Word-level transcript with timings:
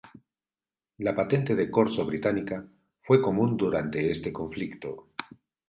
La 0.97 1.15
patente 1.15 1.55
de 1.55 1.69
corso 1.69 2.07
británica 2.07 2.65
fue 3.03 3.21
común 3.21 3.55
durante 3.55 4.09
este 4.09 4.33
conflicto. 4.33 5.09